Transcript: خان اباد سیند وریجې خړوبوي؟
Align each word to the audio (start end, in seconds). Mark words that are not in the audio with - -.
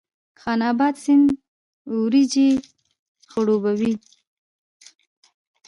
خان 0.41 0.59
اباد 0.71 0.95
سیند 1.03 1.27
وریجې 2.01 2.49
خړوبوي؟ 3.31 3.93